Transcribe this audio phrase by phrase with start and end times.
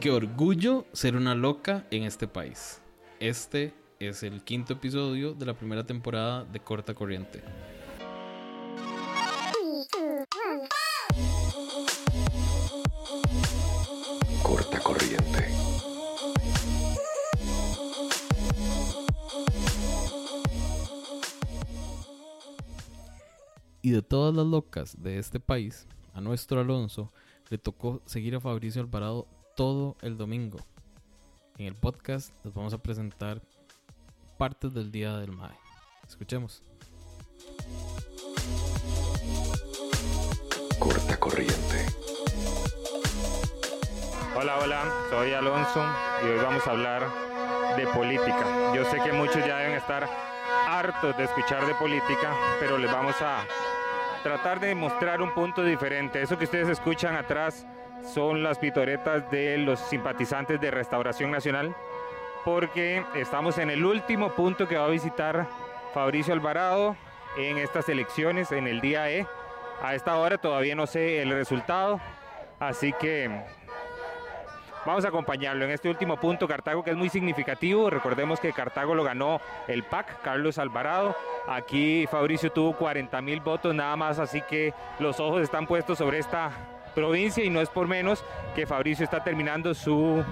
[0.00, 2.80] Qué orgullo ser una loca en este país.
[3.18, 7.42] Este es el quinto episodio de la primera temporada de Corta Corriente.
[23.90, 27.12] Y de todas las locas de este país, a nuestro Alonso
[27.48, 29.26] le tocó seguir a Fabricio Alvarado
[29.56, 30.58] todo el domingo.
[31.58, 33.42] En el podcast les vamos a presentar
[34.38, 35.56] partes del Día del MAE.
[36.06, 36.62] Escuchemos.
[40.78, 41.86] Corta corriente.
[44.36, 45.82] Hola, hola, soy Alonso
[46.22, 47.10] y hoy vamos a hablar
[47.76, 48.72] de política.
[48.72, 50.08] Yo sé que muchos ya deben estar
[50.68, 53.44] hartos de escuchar de política, pero les vamos a
[54.22, 56.22] tratar de mostrar un punto diferente.
[56.22, 57.66] Eso que ustedes escuchan atrás
[58.02, 61.74] son las pitoretas de los simpatizantes de Restauración Nacional,
[62.44, 65.46] porque estamos en el último punto que va a visitar
[65.92, 66.96] Fabricio Alvarado
[67.36, 69.26] en estas elecciones, en el día E.
[69.82, 72.00] A esta hora todavía no sé el resultado,
[72.58, 73.30] así que
[74.86, 77.90] Vamos a acompañarlo en este último punto, Cartago, que es muy significativo.
[77.90, 81.14] Recordemos que Cartago lo ganó el PAC, Carlos Alvarado.
[81.46, 86.18] Aquí Fabricio tuvo 40 mil votos nada más, así que los ojos están puestos sobre
[86.18, 86.50] esta
[86.94, 90.24] provincia y no es por menos que Fabricio está terminando su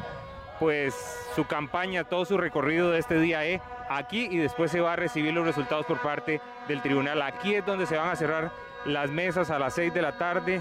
[0.59, 0.95] pues
[1.37, 4.97] su campaña, todo su recorrido de este día E aquí y después se va a
[4.97, 7.23] recibir los resultados por parte del tribunal.
[7.23, 8.51] Aquí es donde se van a cerrar
[8.85, 10.61] las mesas a las 6 de la tarde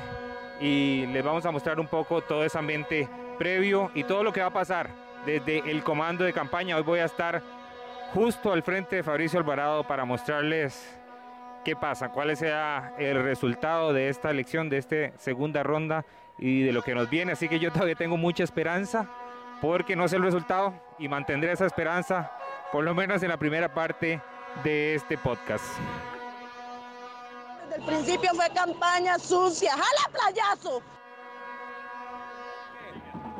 [0.59, 3.07] y les vamos a mostrar un poco todo ese ambiente
[3.37, 4.89] previo y todo lo que va a pasar
[5.25, 6.77] desde el comando de campaña.
[6.77, 7.41] Hoy voy a estar
[8.13, 10.97] justo al frente de Fabricio Alvarado para mostrarles
[11.63, 16.05] qué pasa, cuál sea el resultado de esta elección, de esta segunda ronda
[16.37, 17.33] y de lo que nos viene.
[17.33, 19.07] Así que yo todavía tengo mucha esperanza
[19.61, 22.31] porque no sé el resultado y mantendré esa esperanza
[22.71, 24.21] por lo menos en la primera parte
[24.63, 25.65] de este podcast.
[27.63, 29.71] Desde el principio fue campaña sucia.
[29.71, 30.81] ¡Jala playazo!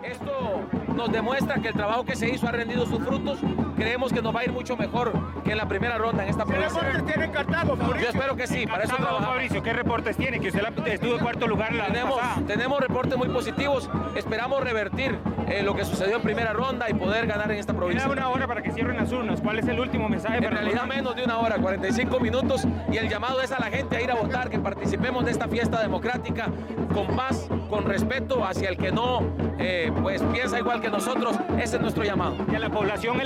[0.04, 0.62] Esto
[0.96, 3.40] nos demuestra que el trabajo que se hizo ha rendido sus frutos.
[3.78, 5.12] Creemos que nos va a ir mucho mejor
[5.44, 6.82] que en la primera ronda en esta ¿Qué provincia.
[6.82, 8.02] reportes tiene Cartago, Fabricio?
[8.02, 9.26] Yo espero que sí, para eso trabajamos.
[9.28, 10.40] Fabricio, ¿qué reportes tiene?
[10.40, 12.48] Que usted la- estuvo en cuarto lugar la Tenemos, pasada.
[12.48, 13.90] tenemos reportes muy positivos.
[14.16, 15.18] Esperamos revertir
[15.48, 18.04] eh, lo que sucedió en primera ronda y poder ganar en esta provincia.
[18.04, 19.40] Queda una hora para que cierren las urnas.
[19.42, 20.38] ¿Cuál es el último mensaje?
[20.38, 23.60] En para realidad los- menos de una hora, 45 minutos y el llamado es a
[23.60, 26.48] la gente a ir a votar, que participemos de esta fiesta democrática
[26.94, 29.22] con paz, con respeto hacia el que no
[29.60, 31.36] eh, pues piensa igual que nosotros.
[31.60, 32.36] Ese es nuestro llamado.
[32.52, 33.18] Y a la población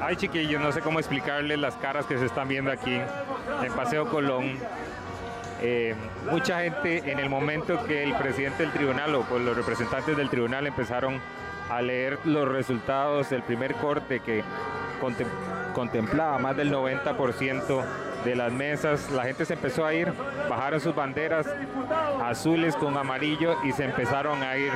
[0.00, 2.94] Ay, chiquillos, no sé cómo explicarles las caras que se están viendo aquí
[3.62, 4.56] en Paseo Colón.
[5.60, 5.94] Eh,
[6.30, 10.28] mucha gente en el momento que el presidente del tribunal o pues, los representantes del
[10.28, 11.20] tribunal empezaron
[11.70, 14.42] a leer los resultados del primer corte que
[15.00, 15.28] contem-
[15.72, 17.84] contemplaba más del 90%
[18.24, 20.12] de las mesas, la gente se empezó a ir,
[20.48, 21.46] bajaron sus banderas
[22.22, 24.72] azules con amarillo y se empezaron a ir.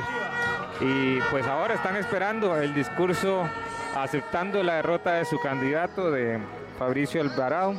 [0.81, 3.47] Y pues ahora están esperando el discurso
[3.95, 6.39] aceptando la derrota de su candidato, de
[6.77, 7.73] Fabricio Alvarado.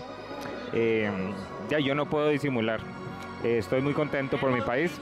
[0.73, 1.11] Eh,
[1.69, 2.81] ya yo no puedo disimular.
[3.45, 4.99] Eh, estoy muy contento por mi país.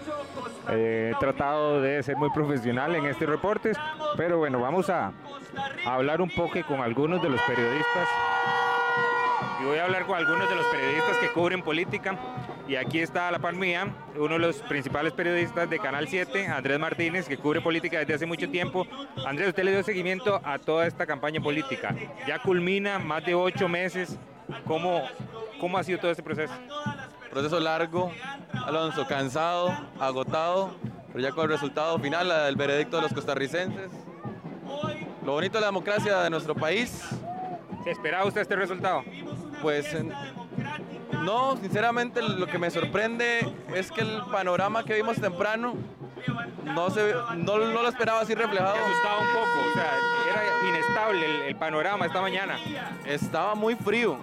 [0.70, 3.72] Eh, he tratado de ser muy profesional en este reporte,
[4.16, 5.12] pero bueno, vamos a,
[5.86, 8.08] a hablar un poco con algunos de los periodistas.
[9.60, 12.18] Y voy a hablar con algunos de los periodistas que cubren política.
[12.68, 16.48] Y aquí está a la par mía, uno de los principales periodistas de Canal 7,
[16.48, 18.86] Andrés Martínez, que cubre política desde hace mucho tiempo.
[19.24, 21.94] Andrés, usted le dio seguimiento a toda esta campaña política.
[22.26, 24.18] Ya culmina más de ocho meses.
[24.66, 25.02] ¿Cómo,
[25.60, 26.52] cómo ha sido todo este proceso?
[27.30, 28.12] Proceso largo,
[28.64, 30.74] Alonso, cansado, agotado,
[31.12, 33.90] pero ya con el resultado final, el veredicto de los costarricenses.
[35.24, 37.02] Lo bonito de la democracia de nuestro país.
[37.84, 39.04] ¿Se esperaba usted este resultado?
[39.62, 40.12] Pues en-
[41.24, 45.74] no, sinceramente lo que me sorprende es que el panorama que vimos temprano
[46.64, 48.74] no, se, no, no lo esperaba así reflejado.
[48.76, 49.92] Me asustaba un poco, o sea,
[50.30, 52.58] era inestable el, el panorama esta mañana.
[53.04, 54.18] Estaba muy frío.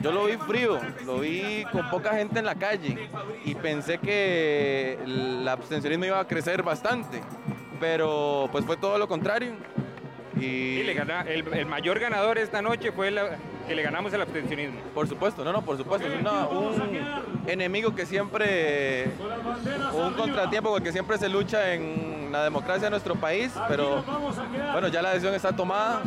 [0.00, 3.08] Yo lo vi frío, lo vi con poca gente en la calle
[3.44, 7.22] y pensé que el abstencionismo iba a crecer bastante,
[7.80, 9.52] pero pues fue todo lo contrario.
[10.36, 14.12] Y Y le gana- el, el mayor ganador esta noche fue la- que le ganamos
[14.12, 14.80] el abstencionismo.
[14.94, 16.98] por supuesto, no, no, por supuesto, es una- un
[17.46, 19.06] enemigo que siempre,
[19.94, 24.02] un contratiempo porque siempre se lucha en la democracia de nuestro país, pero
[24.72, 26.02] bueno, ya la decisión está tomada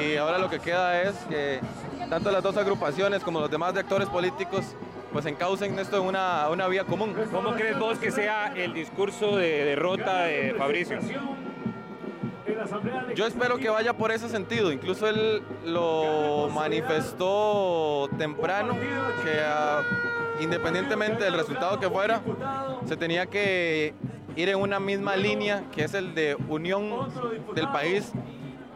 [0.00, 1.60] y ahora lo que queda es que
[2.08, 4.64] tanto las dos agrupaciones como los demás de actores políticos
[5.12, 7.14] pues encaucen esto en una, una vía común.
[7.32, 10.98] ¿Cómo crees vos que sea el discurso de derrota de Fabricio?
[13.14, 14.72] Yo espero que vaya por ese sentido.
[14.72, 18.74] Incluso él lo manifestó temprano,
[19.22, 19.82] que ah,
[20.40, 22.22] independientemente del resultado que fuera,
[22.86, 23.94] se tenía que
[24.36, 27.08] ir en una misma línea, que es el de unión
[27.54, 28.12] del país,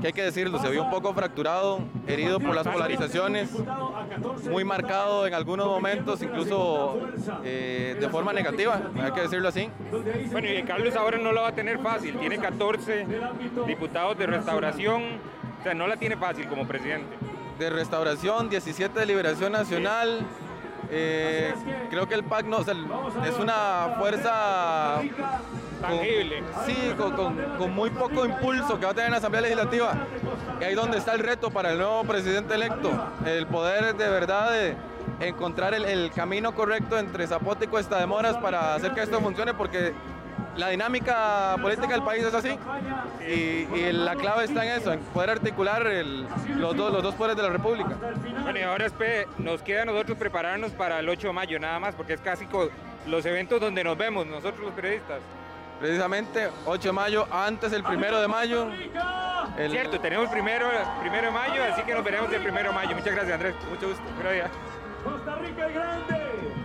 [0.03, 3.51] que hay que decirlo, se vio un poco fracturado, herido por las polarizaciones,
[4.51, 6.99] muy marcado en algunos momentos, incluso
[7.45, 9.71] eh, de forma negativa, hay que decirlo así.
[10.33, 12.19] Bueno, y Carlos ahora no lo va a tener fácil.
[12.19, 13.07] Tiene 14
[13.67, 15.03] diputados de restauración.
[15.61, 17.17] O sea, no la tiene fácil como presidente.
[17.59, 20.27] de Restauración, 17 de Liberación Nacional.
[20.95, 21.55] Eh,
[21.89, 22.87] creo que el PAC no, o sea, el-
[23.27, 25.01] es una fuerza
[25.81, 26.43] Tangible.
[26.67, 29.95] sí, con, con- con muy poco impulso que va a tener en la Asamblea Legislativa.
[30.61, 32.91] Y ahí donde está el reto para el nuevo presidente electo,
[33.25, 34.77] el poder de verdad de
[35.21, 39.19] encontrar el, el camino correcto entre Zapote y Cuesta de Moras para hacer que esto
[39.21, 39.93] funcione, porque
[40.57, 42.59] la dinámica política del país es así.
[43.27, 43.33] Y,
[43.75, 46.27] y la clave está en eso, en poder articular el-
[46.59, 47.91] los, dos, los dos poderes de la República.
[48.43, 51.79] Bueno, y ahora espe- nos queda a nosotros prepararnos para el 8 de mayo nada
[51.81, 52.47] más, porque es casi
[53.07, 55.21] los eventos donde nos vemos, nosotros los periodistas.
[55.81, 58.69] Precisamente 8 de mayo, antes del primero de mayo.
[59.59, 60.69] el- Cierto, tenemos primero,
[61.01, 62.91] primero de mayo, así que nos veremos el primero de mayo.
[62.95, 63.55] Muchas gracias, Andrés.
[63.69, 64.03] Mucho gusto.
[64.21, 64.51] Gracias.
[65.05, 66.62] Costa Rica el grande.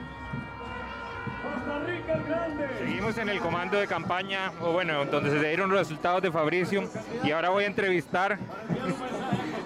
[1.68, 2.68] Costa Rica el grande.
[2.80, 6.90] Seguimos en el comando de campaña, o bueno, donde se dieron los resultados de Fabricio.
[7.24, 8.40] Y ahora voy a entrevistar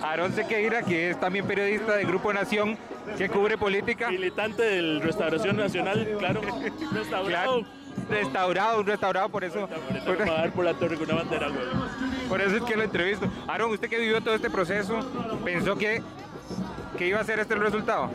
[0.01, 2.77] a Aarón Sequeira, que es también periodista del Grupo Nación,
[3.17, 4.09] que cubre política.
[4.09, 6.41] Militante del Restauración Nacional, claro.
[6.91, 7.59] Restaurado.
[7.59, 7.65] Claro,
[8.09, 9.69] restaurado, un restaurado, por eso,
[10.05, 12.29] Por dar por la torre con una bandera, güey.
[12.29, 13.27] por eso es que lo entrevisto.
[13.47, 14.99] Aaron, usted que vivió todo este proceso,
[15.43, 16.01] ¿pensó que,
[16.97, 18.09] que iba a ser este el resultado?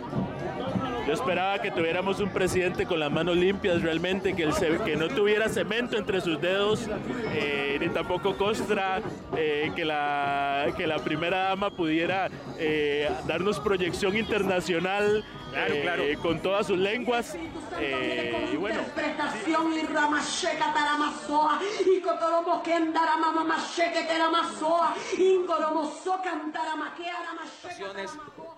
[1.07, 4.97] Yo esperaba que tuviéramos un presidente con las manos limpias realmente, que, el ce- que
[4.97, 6.89] no tuviera cemento entre sus dedos,
[7.33, 9.01] eh, ni tampoco costra,
[9.37, 16.03] eh, que, la, que la primera dama pudiera eh, darnos proyección internacional Claro, eh, claro.
[16.23, 17.35] con todas sus lenguas.
[17.81, 27.15] eh, y bueno, interpretación y ramasheca taramasoa y cotoromo kendara mamamasheke teramasoa ingoromoso cantaramaquea
[27.63, 28.11] ocasiones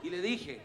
[0.03, 0.61] y le dije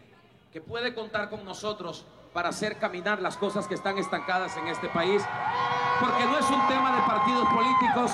[0.53, 4.87] que puede contar con nosotros para hacer caminar las cosas que están estancadas en este
[4.87, 5.23] país,
[5.99, 8.11] porque no es un tema de partidos políticos,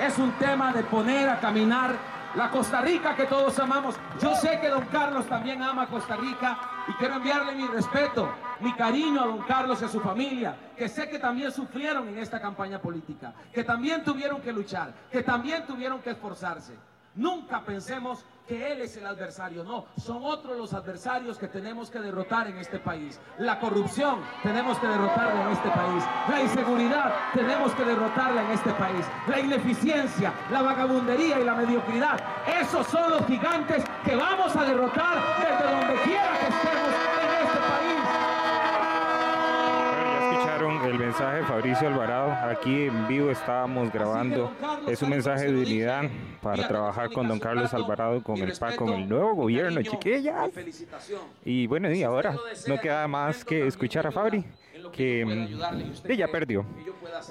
[0.00, 1.94] es un tema de poner a caminar
[2.34, 3.94] la Costa Rica que todos amamos.
[4.20, 8.28] Yo sé que don Carlos también ama Costa Rica y quiero enviarle mi respeto,
[8.58, 12.18] mi cariño a don Carlos y a su familia, que sé que también sufrieron en
[12.18, 16.74] esta campaña política, que también tuvieron que luchar, que también tuvieron que esforzarse.
[17.14, 22.00] Nunca pensemos que él es el adversario, no, son otros los adversarios que tenemos que
[22.00, 23.20] derrotar en este país.
[23.38, 28.72] La corrupción tenemos que derrotarla en este país, la inseguridad tenemos que derrotarla en este
[28.72, 32.20] país, la ineficiencia, la vagabundería y la mediocridad,
[32.60, 36.88] esos son los gigantes que vamos a derrotar desde donde quiera que estemos
[37.22, 37.58] en este
[40.98, 42.32] mensaje de Fabricio Alvarado.
[42.50, 44.52] Aquí en vivo estábamos grabando.
[44.88, 46.04] Es un mensaje de unidad
[46.40, 50.50] para trabajar con don Carlos Alvarado, con el PAC, con el nuevo gobierno, chiquillas.
[51.44, 54.44] Y bueno, y ahora no queda más que escuchar a Fabri,
[54.92, 56.64] que mm, ella perdió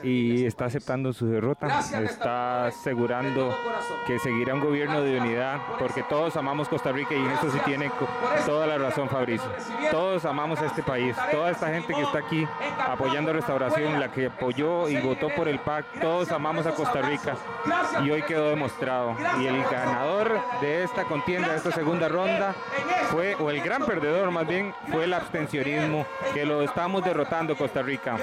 [0.03, 3.55] y está aceptando su derrota, está asegurando
[4.07, 7.59] que seguirá un gobierno de unidad, porque todos amamos Costa Rica y en eso sí
[7.65, 7.91] tiene
[8.45, 9.49] toda la razón Fabricio.
[9.91, 12.47] Todos amamos a este país, toda esta gente que está aquí
[12.79, 17.35] apoyando Restauración, la que apoyó y votó por el PAC, todos amamos a Costa Rica.
[18.03, 19.15] Y hoy quedó demostrado.
[19.39, 22.55] Y el ganador de esta contienda, de esta segunda ronda,
[23.11, 27.81] fue, o el gran perdedor más bien, fue el abstencionismo, que lo estamos derrotando Costa
[27.81, 28.17] Rica.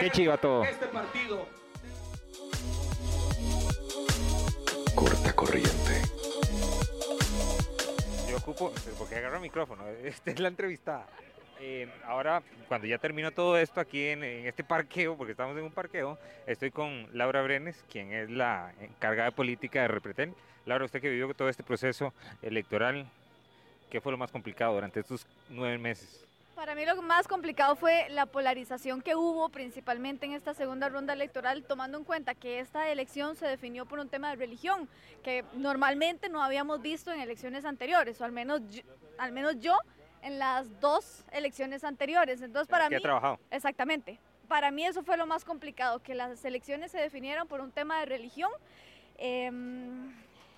[0.00, 0.64] Qué chiva todo.
[4.94, 6.02] Corta corriente.
[8.28, 11.06] Yo ocupo, porque agarro el micrófono, esta es la entrevistada.
[11.58, 15.64] Eh, ahora, cuando ya terminó todo esto aquí en, en este parqueo, porque estamos en
[15.64, 20.34] un parqueo, estoy con Laura Brenes, quien es la encargada de política de Repretén.
[20.66, 23.06] Laura, usted que vivió todo este proceso electoral,
[23.90, 26.25] ¿qué fue lo más complicado durante estos nueve meses?
[26.56, 31.12] Para mí lo más complicado fue la polarización que hubo principalmente en esta segunda ronda
[31.12, 34.88] electoral, tomando en cuenta que esta elección se definió por un tema de religión,
[35.22, 38.80] que normalmente no habíamos visto en elecciones anteriores, o al menos yo,
[39.18, 39.76] al menos yo
[40.22, 42.40] en las dos elecciones anteriores.
[42.40, 43.02] Entonces para ¿Qué mí...
[43.02, 43.38] trabajado?
[43.50, 44.18] Exactamente.
[44.48, 48.00] Para mí eso fue lo más complicado, que las elecciones se definieran por un tema
[48.00, 48.50] de religión,
[49.18, 50.10] em,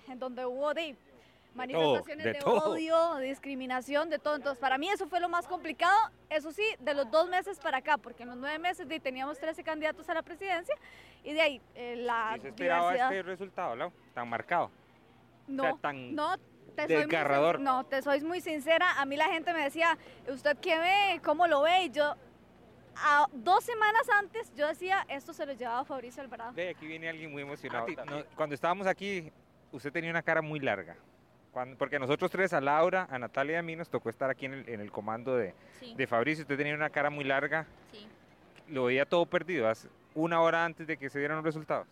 [0.07, 0.95] en donde hubo de
[1.53, 2.71] manifestaciones de de, todo.
[2.71, 4.35] odio, discriminación, de todo.
[4.35, 5.97] Entonces, para mí eso fue lo más complicado,
[6.29, 9.39] eso sí, de los dos meses para acá, porque en los nueve meses de, teníamos
[9.39, 10.75] 13 candidatos a la presidencia
[11.23, 13.13] y de ahí eh, la ¿Y se esperaba diversidad.
[13.13, 13.91] este resultado, Lau?
[14.13, 14.71] Tan marcado.
[15.47, 16.37] No, sea, tan no,
[16.75, 17.59] te soy, muy, desgarrador.
[17.59, 18.99] no, te soy muy sincera.
[18.99, 21.21] A mí la gente me decía, ¿usted qué ve?
[21.23, 21.85] ¿Cómo lo ve?
[21.85, 22.15] Y yo,
[22.95, 26.53] a dos semanas antes, yo decía, esto se lo llevaba Fabricio Alvarado.
[26.53, 27.87] Ve, aquí viene alguien muy emocionado.
[28.05, 29.31] No, cuando estábamos aquí,
[29.71, 30.95] usted tenía una cara muy larga.
[31.51, 34.29] Cuando- porque a nosotros tres, a Laura, a Natalia y a mí, nos tocó estar
[34.29, 35.93] aquí en el, en el comando de, Sí.
[35.95, 36.43] de Fabricio.
[36.43, 37.65] Usted tenía una cara muy larga.
[37.91, 38.07] Sí.
[38.67, 39.67] Lo veía todo perdido.
[39.67, 41.87] hace- Una hora antes de que se dieran los resultados.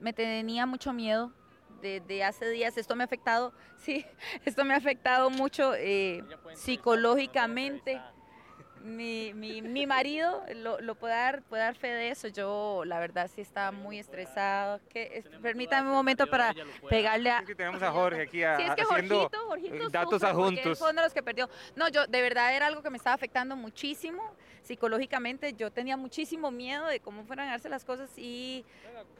[0.00, 1.32] me tenía mucho miedo
[1.80, 2.76] desde hace días.
[2.76, 4.04] Esto me ha afectado, sí,
[4.44, 6.22] esto me ha afectado mucho eh,
[6.54, 8.00] psicológicamente.
[8.84, 12.28] Mi, mi, mi marido lo, lo puede, dar, puede dar fe de eso.
[12.28, 14.78] Yo, la verdad, sí estaba muy estresado.
[14.90, 16.54] Que, es- permítame un momento para
[16.90, 17.38] pegarle a...
[17.38, 20.22] Es que tenemos a Jorge aquí a- Sí, es que haciendo Jorgito, Jorgito eh, datos
[20.22, 20.78] adjuntos.
[20.78, 21.48] fue uno de los que perdió.
[21.76, 25.52] No, yo de verdad era algo que me estaba afectando muchísimo psicológicamente.
[25.54, 28.64] Yo tenía muchísimo miedo de cómo fueran a darse las cosas y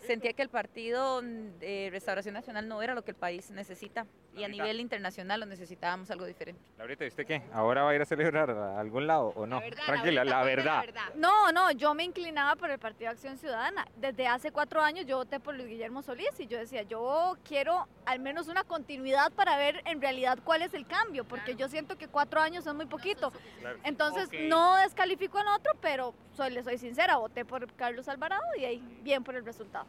[0.00, 4.06] sentía que el partido mm, de Restauración Nacional no era lo que el país necesita
[4.36, 6.60] y a nivel internacional lo necesitábamos algo diferente.
[6.76, 7.42] Laurita, ¿y usted qué?
[7.52, 9.60] ¿Ahora va a ir a celebrar a algún lado o no?
[9.86, 10.84] Tranquila, la verdad.
[11.14, 13.86] No, no, yo me inclinaba por el Partido Acción Ciudadana.
[13.96, 17.86] Desde hace cuatro años yo voté por Luis Guillermo Solís y yo decía, yo quiero
[18.06, 21.96] al menos una continuidad para ver en realidad cuál es el cambio, porque yo siento
[21.96, 23.32] que cuatro años es muy poquito.
[23.60, 23.78] Claro.
[23.84, 28.64] Entonces no descalifico al otro, pero soy, le soy sincera, voté por Carlos Alvarado y
[28.64, 29.86] ahí bien por el resultado.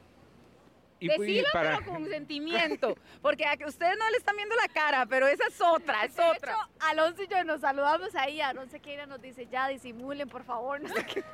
[1.05, 4.35] Y, pues, y Decilo, para- pero con sentimiento, porque a que ustedes no le están
[4.35, 6.51] viendo la cara, pero esa es otra, es De otra.
[6.53, 10.81] hecho, Alonso y yo nos saludamos ahí, Aaron Sequeira nos dice, ya disimulen por favor,
[10.81, 11.23] no sé qué.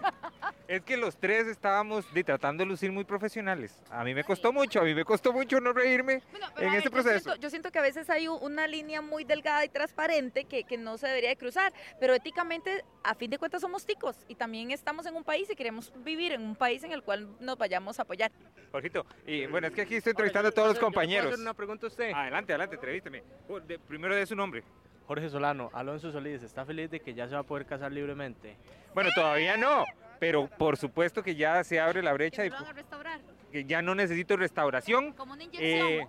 [0.68, 3.82] Es que los tres estábamos de, tratando de lucir muy profesionales.
[3.90, 6.78] A mí me costó mucho, a mí me costó mucho no reírme Pero, en a
[6.78, 7.20] este ver, yo proceso.
[7.32, 10.78] siento- Yo siento, que a veces hay una línea muy delgada y transparente que, que
[10.78, 14.72] no se debería de cruzar, pero éticamente, a fin de cuentas, somos ticos y también
[14.72, 18.00] estamos en un país y queremos vivir en un país en el cual nos vayamos
[18.00, 18.32] a apoyar.
[18.72, 21.28] Jorgito, y bueno, es que aquí estoy entrevistando a todos los ¿Yo puedo compañeros.
[21.28, 22.12] hacer una pregunta a usted?
[22.14, 23.24] Adelante, adelante, entrevísteme.
[23.50, 24.64] Oh, de- primero de su nombre.
[25.08, 28.56] Jorge Solano, Alonso Solís, ¿está feliz de que ya se va a poder casar libremente?
[28.94, 29.84] Bueno, todavía no,
[30.20, 33.20] pero por supuesto que ya se abre la brecha y ¿Lo van a restaurar?
[33.52, 35.12] que ya no necesito restauración.
[35.14, 35.88] Como una inyección.
[35.88, 36.08] eh,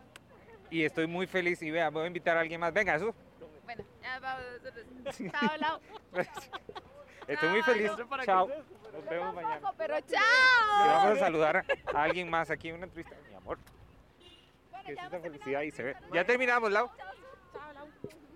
[0.70, 2.72] y estoy muy feliz y vea, voy a invitar a alguien más.
[2.72, 3.14] Venga, eso.
[3.64, 4.44] Bueno, ya vamos.
[5.32, 5.80] Chao, Lau.
[7.26, 7.90] Estoy muy feliz.
[8.24, 8.48] Chao.
[8.92, 9.72] Nos vemos mañana.
[9.78, 10.20] Pero Y chao.
[10.86, 13.16] vamos a saludar a alguien más aquí en una entrevista.
[13.42, 13.58] Amor.
[14.86, 15.96] Que felicidad y se ve.
[16.12, 16.90] Ya terminamos, Lau.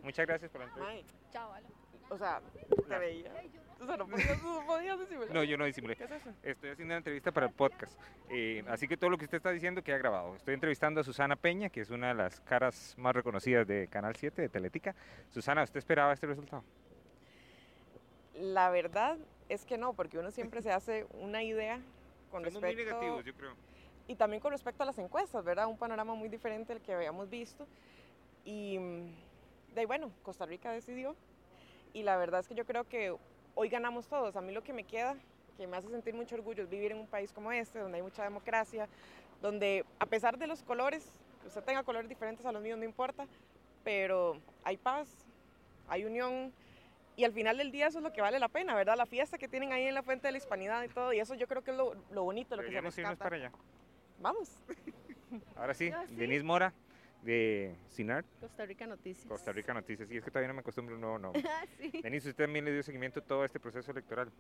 [0.03, 1.15] Muchas gracias por la entrevista.
[1.33, 1.63] Chao, Lau.
[2.09, 2.41] O sea,
[2.89, 3.33] te veía.
[3.81, 5.35] O sea, no podías, no podías disimular.
[5.35, 5.97] No, yo no disimulé.
[5.97, 6.31] ¿Qué es eso?
[6.43, 8.01] Estoy haciendo una entrevista para el podcast.
[8.31, 10.35] Eh, así que todo lo que usted está diciendo queda grabado.
[10.37, 14.17] Estoy entrevistando a Susana Peña, que es una de las caras más reconocidas de Canal
[14.17, 14.95] 7, de Teletica.
[15.31, 16.65] Susana, ¿usted esperaba este resultado?
[18.35, 21.81] La verdad es que no, porque uno siempre se hace una idea
[22.31, 22.95] con Somos muy respecto...
[22.95, 23.57] negativos, yo creo.
[24.09, 25.67] Y también con respecto a las encuestas, ¿verdad?
[25.67, 27.67] Un panorama muy diferente al que habíamos visto.
[28.45, 31.17] Y mm, de ahí, bueno, Costa Rica decidió.
[31.93, 33.17] Y la verdad es que yo creo que
[33.55, 34.37] hoy ganamos todos.
[34.37, 35.17] A mí lo que me queda
[35.57, 38.03] que me hace sentir mucho orgullo es vivir en un país como este, donde hay
[38.03, 38.89] mucha democracia,
[39.41, 41.11] donde a pesar de los colores,
[41.41, 43.27] que usted tenga colores diferentes a los míos, no importa,
[43.83, 45.09] pero hay paz,
[45.89, 46.53] hay unión,
[47.17, 48.97] y al final del día eso es lo que vale la pena, ¿verdad?
[48.97, 51.35] La fiesta que tienen ahí en la Fuente de la Hispanidad y todo, y eso
[51.35, 53.31] yo creo que es lo, lo bonito, lo que se Deberíamos irnos rescata.
[53.31, 53.53] para allá.
[54.21, 54.51] Vamos.
[55.57, 56.15] Ahora sí, Ah, sí.
[56.15, 56.73] Denise Mora
[57.23, 59.27] de CINAR, Costa Rica Noticias.
[59.27, 60.09] Costa Rica Noticias.
[60.11, 61.43] Y es que todavía no me acostumbro a un nuevo nombre.
[61.49, 61.91] Ah, sí.
[62.03, 64.31] Denise, usted también le dio seguimiento a todo este proceso electoral.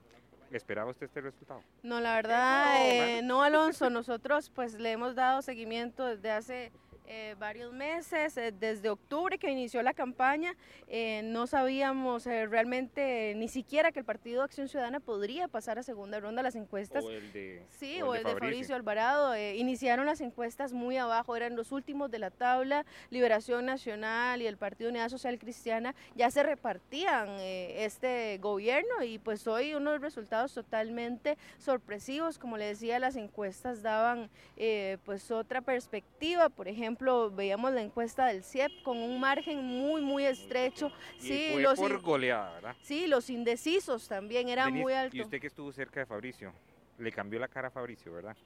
[0.52, 1.60] ¿Esperaba usted este resultado?
[1.82, 3.90] No, la verdad, eh, no, Alonso.
[3.90, 6.72] Nosotros pues le hemos dado seguimiento desde hace
[7.06, 10.54] eh, varios meses, eh, desde octubre que inició la campaña.
[10.88, 15.82] eh, no sabíamos eh, realmente ni siquiera que el Partido Acción Ciudadana podría pasar a
[15.82, 17.04] segunda ronda las encuestas.
[17.04, 19.34] O el de, Sí, o o el de Fabricio Alvarado.
[19.34, 22.84] eh, iniciaron las encuestas muy abajo, eran los últimos de la tabla.
[23.10, 29.18] Liberación Nacional y el Partido Unidad Social Cristiana ya se repartían eh, este gobierno y
[29.18, 32.38] pues hoy unos resultados totalmente sorpresivos.
[32.38, 36.48] Como le decía, las encuestas daban eh, pues otra perspectiva.
[36.48, 36.95] Por ejemplo,
[37.34, 40.90] veíamos la encuesta del CIEP con un margen muy, muy estrecho.
[41.18, 42.76] Y Sí, fue los, por goleada, ¿verdad?
[42.82, 45.20] sí, los indecisos también eran Denise, muy Y altos.
[45.20, 46.52] usted que estuvo cerca de Fabricio,
[46.98, 48.36] le cambió la cara a Fabricio, ¿verdad?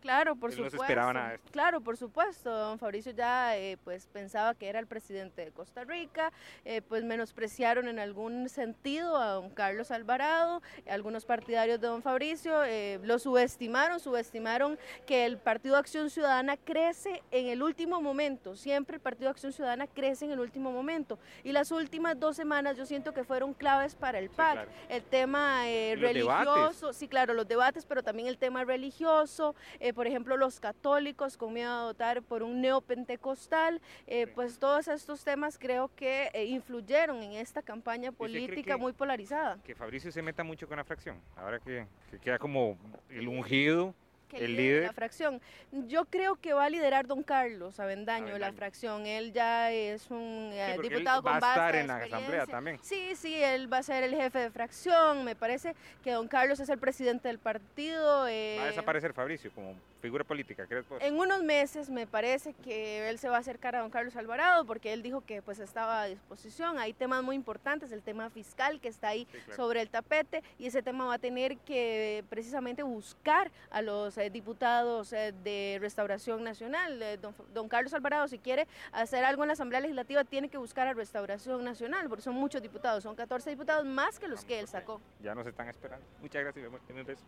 [0.00, 1.18] Claro, por Él no se supuesto.
[1.34, 1.52] esto.
[1.52, 2.50] Claro, por supuesto.
[2.50, 6.32] Don Fabricio ya eh, pues pensaba que era el presidente de Costa Rica,
[6.64, 12.64] eh, pues menospreciaron en algún sentido a don Carlos Alvarado, algunos partidarios de don Fabricio
[12.64, 18.96] eh, lo subestimaron, subestimaron que el Partido Acción Ciudadana crece en el último momento, siempre
[18.96, 21.18] el Partido Acción Ciudadana crece en el último momento.
[21.44, 24.52] Y las últimas dos semanas yo siento que fueron claves para el PAC.
[24.52, 24.70] claro.
[24.88, 26.00] El tema eh, debates.
[26.00, 31.36] religioso, sí, claro, los debates, pero también el tema religioso, eh, por ejemplo, los católicos
[31.36, 36.44] con miedo a votar por un neopentecostal, eh, pues todos estos temas creo que eh,
[36.46, 39.58] influyeron en esta campaña política que- muy polarizada.
[39.64, 42.76] Que Fabricio se meta mucho con la fracción, ahora que, que queda como
[43.08, 43.94] el ungido,
[44.28, 44.84] que el líder.
[44.84, 45.40] la fracción.
[45.72, 48.56] Yo creo que va a liderar don Carlos Avendaño, la Avendaño.
[48.56, 49.06] fracción.
[49.06, 52.46] Él ya es un eh, porque él diputado va con a estar en la asamblea
[52.46, 52.78] también.
[52.82, 55.24] Sí, sí, él va a ser el jefe de fracción.
[55.24, 58.20] Me parece que don Carlos es el presidente del partido.
[58.20, 60.86] Va a eh, desaparecer Fabricio como figura política, ¿crees?
[61.00, 64.64] En unos meses me parece que él se va a acercar a don Carlos Alvarado
[64.64, 66.78] porque él dijo que pues estaba a disposición.
[66.78, 69.56] Hay temas muy importantes, el tema fiscal que está ahí Sí, claro.
[69.56, 74.30] sobre el tapete y ese tema va a tener que precisamente buscar a los eh,
[74.30, 77.02] diputados eh, de Restauración Nacional.
[77.02, 80.58] Eh, don, don Carlos Alvarado si quiere hacer algo en la Asamblea Legislativa tiene que
[80.58, 84.60] buscar a Restauración Nacional porque son muchos diputados, son 14 diputados más que los que
[84.60, 85.00] él sacó.
[85.22, 86.06] Ya nos están esperando.
[86.20, 87.24] Muchas gracias, un beso.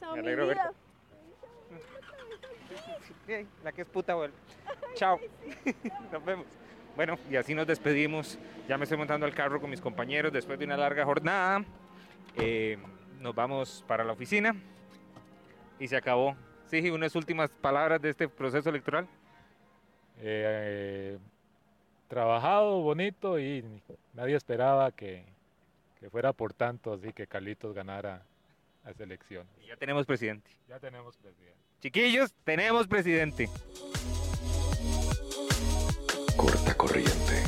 [0.00, 0.72] Chao, mi vida.
[3.62, 4.34] La que es puta vuelve.
[4.94, 5.18] Chao.
[6.12, 6.46] Nos vemos.
[6.96, 8.38] Bueno, y así nos despedimos.
[8.66, 11.64] Ya me estoy montando al carro con mis compañeros después de una larga jornada.
[12.34, 12.76] Eh,
[13.20, 14.56] nos vamos para la oficina.
[15.78, 16.36] Y se acabó.
[16.66, 19.06] Sí, unas últimas palabras de este proceso electoral.
[20.18, 21.18] Eh,
[22.08, 23.64] trabajado, bonito y
[24.14, 25.24] nadie esperaba que,
[26.00, 28.24] que fuera por tanto así que Carlitos ganara
[28.88, 29.52] las elecciones.
[29.62, 30.50] Y ya tenemos presidente.
[30.66, 31.58] Ya tenemos presidente.
[31.80, 33.48] Chiquillos, tenemos presidente.
[36.36, 37.44] Corta corriente.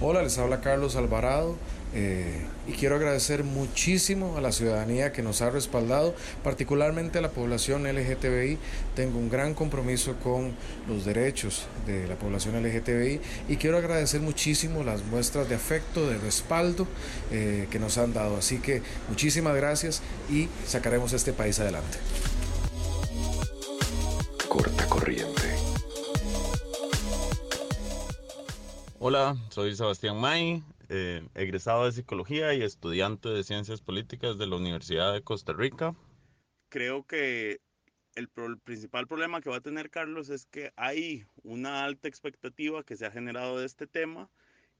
[0.00, 1.56] Hola, les habla Carlos Alvarado
[1.94, 7.30] eh, y quiero agradecer muchísimo a la ciudadanía que nos ha respaldado, particularmente a la
[7.30, 8.58] población LGTBI.
[8.94, 10.54] Tengo un gran compromiso con
[10.88, 16.18] los derechos de la población LGTBI y quiero agradecer muchísimo las muestras de afecto, de
[16.18, 16.86] respaldo
[17.30, 18.36] eh, que nos han dado.
[18.36, 21.98] Así que muchísimas gracias y sacaremos este país adelante.
[24.48, 25.42] Corta corriente.
[28.98, 34.56] Hola, soy Sebastián May, eh, egresado de Psicología y estudiante de Ciencias Políticas de la
[34.56, 35.94] Universidad de Costa Rica.
[36.68, 37.60] Creo que
[38.14, 42.08] el, pro- el principal problema que va a tener Carlos es que hay una alta
[42.08, 44.30] expectativa que se ha generado de este tema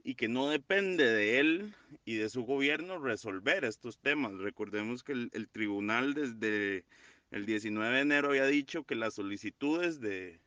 [0.02, 4.34] y que no depende de él y de su gobierno resolver estos temas.
[4.38, 6.84] Recordemos que el, el tribunal desde
[7.30, 10.40] el 19 de enero había dicho que las solicitudes de,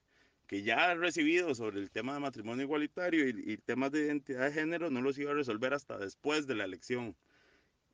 [0.49, 4.45] que ya ha recibido sobre el tema de matrimonio igualitario y, y temas de identidad
[4.47, 7.15] de género no los iba a resolver hasta después de la elección.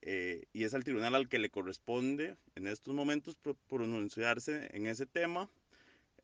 [0.02, 4.88] Eh, y es al tribunal al que le corresponde en estos momentos pro- pronunciarse en
[4.88, 5.50] ese tema.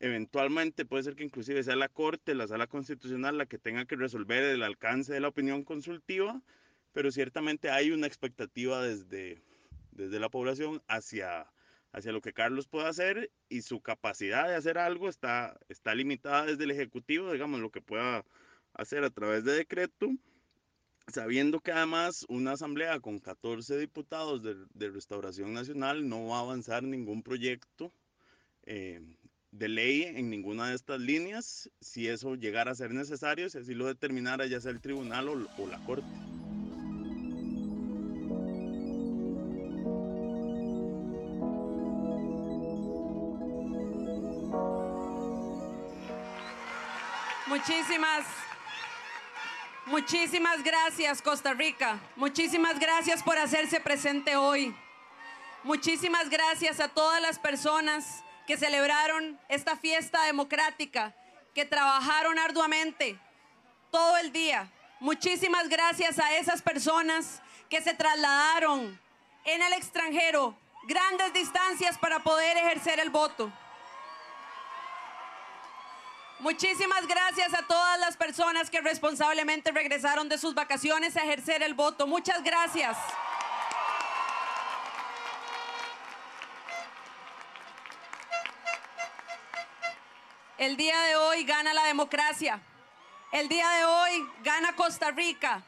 [0.00, 3.96] Eventualmente puede ser que inclusive sea la Corte, la Sala Constitucional, la que tenga que
[3.96, 6.40] resolver el alcance de la opinión consultiva,
[6.94, 9.42] pero ciertamente hay una expectativa desde,
[9.90, 11.51] desde la población hacia,
[11.92, 16.46] hacia lo que Carlos puede hacer y su capacidad de hacer algo está, está limitada
[16.46, 18.24] desde el Ejecutivo, digamos, lo que pueda
[18.74, 20.10] hacer a través de decreto
[21.08, 26.40] sabiendo que además una asamblea con 14 diputados de, de Restauración Nacional no va a
[26.40, 27.92] avanzar ningún proyecto
[28.64, 29.00] eh,
[29.50, 33.74] de ley en ninguna de estas líneas, si eso llegara a ser necesario, si así
[33.74, 36.06] lo determinara ya sea el tribunal o, o la corte.
[47.52, 48.24] Muchísimas,
[49.84, 52.00] muchísimas gracias Costa Rica.
[52.16, 54.74] Muchísimas gracias por hacerse presente hoy.
[55.62, 61.14] Muchísimas gracias a todas las personas que celebraron esta fiesta democrática,
[61.54, 63.18] que trabajaron arduamente
[63.90, 64.72] todo el día.
[64.98, 68.98] Muchísimas gracias a esas personas que se trasladaron
[69.44, 73.52] en el extranjero grandes distancias para poder ejercer el voto.
[76.42, 81.74] Muchísimas gracias a todas las personas que responsablemente regresaron de sus vacaciones a ejercer el
[81.74, 82.08] voto.
[82.08, 82.98] Muchas gracias.
[90.58, 92.60] El día de hoy gana la democracia.
[93.30, 95.62] El día de hoy gana Costa Rica.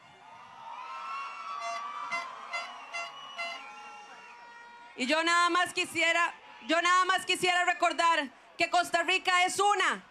[4.97, 6.33] Y yo nada más quisiera,
[6.67, 10.03] yo nada más quisiera recordar que Costa Rica es una.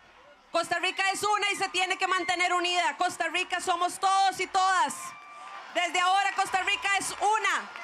[0.55, 2.97] Costa Rica es una y se tiene que mantener unida.
[2.97, 4.95] Costa Rica somos todos y todas.
[5.75, 7.84] Desde ahora Costa Rica es una.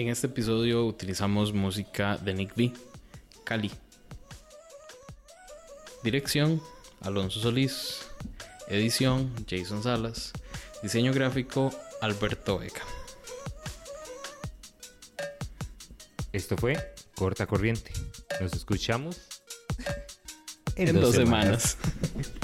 [0.00, 2.72] En este episodio utilizamos música de Nick V,
[3.44, 3.70] Cali.
[6.02, 6.62] Dirección,
[7.02, 8.08] Alonso Solís.
[8.68, 10.32] Edición, Jason Salas.
[10.82, 12.80] Diseño gráfico, Alberto Vega.
[16.32, 17.92] Esto fue Corta Corriente.
[18.40, 19.18] Nos escuchamos
[20.76, 21.76] En dos semanas.